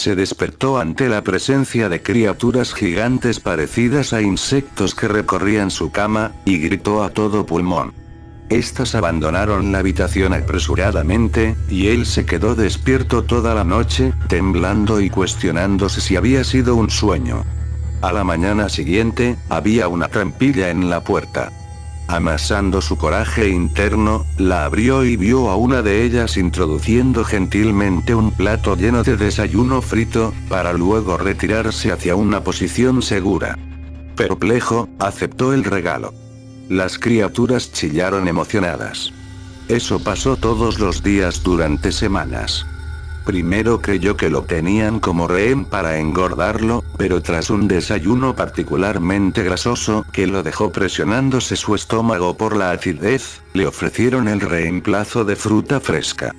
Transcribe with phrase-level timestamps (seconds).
[0.00, 6.32] se despertó ante la presencia de criaturas gigantes parecidas a insectos que recorrían su cama,
[6.46, 7.92] y gritó a todo pulmón.
[8.48, 15.10] Estas abandonaron la habitación apresuradamente, y él se quedó despierto toda la noche, temblando y
[15.10, 17.44] cuestionándose si había sido un sueño.
[18.00, 21.52] A la mañana siguiente, había una trampilla en la puerta.
[22.10, 28.32] Amasando su coraje interno, la abrió y vio a una de ellas introduciendo gentilmente un
[28.32, 33.56] plato lleno de desayuno frito, para luego retirarse hacia una posición segura.
[34.16, 36.12] Perplejo, aceptó el regalo.
[36.68, 39.12] Las criaturas chillaron emocionadas.
[39.68, 42.66] Eso pasó todos los días durante semanas.
[43.24, 50.04] Primero creyó que lo tenían como rehén para engordarlo, pero tras un desayuno particularmente grasoso
[50.12, 55.80] que lo dejó presionándose su estómago por la acidez, le ofrecieron el reemplazo de fruta
[55.80, 56.34] fresca.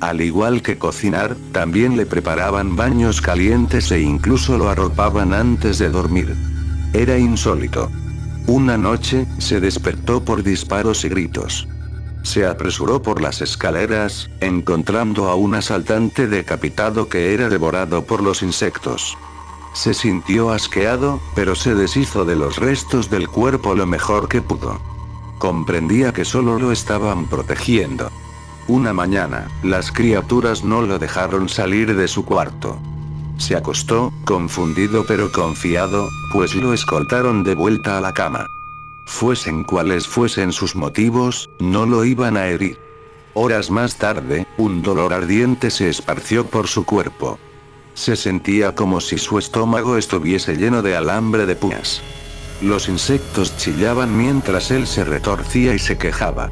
[0.00, 5.90] Al igual que cocinar, también le preparaban baños calientes e incluso lo arropaban antes de
[5.90, 6.34] dormir.
[6.94, 7.90] Era insólito.
[8.46, 11.68] Una noche, se despertó por disparos y gritos.
[12.22, 18.42] Se apresuró por las escaleras, encontrando a un asaltante decapitado que era devorado por los
[18.42, 19.16] insectos.
[19.72, 24.80] Se sintió asqueado, pero se deshizo de los restos del cuerpo lo mejor que pudo.
[25.38, 28.10] Comprendía que solo lo estaban protegiendo.
[28.68, 32.78] Una mañana, las criaturas no lo dejaron salir de su cuarto.
[33.38, 38.46] Se acostó, confundido pero confiado, pues lo escoltaron de vuelta a la cama.
[39.10, 42.78] Fuesen cuales fuesen sus motivos, no lo iban a herir.
[43.34, 47.38] Horas más tarde, un dolor ardiente se esparció por su cuerpo.
[47.92, 52.00] Se sentía como si su estómago estuviese lleno de alambre de puñas.
[52.62, 56.50] Los insectos chillaban mientras él se retorcía y se quejaba.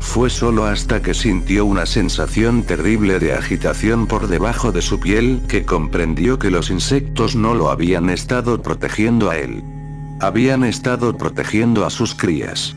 [0.00, 5.40] Fue solo hasta que sintió una sensación terrible de agitación por debajo de su piel
[5.48, 9.62] que comprendió que los insectos no lo habían estado protegiendo a él
[10.22, 12.76] habían estado protegiendo a sus crías.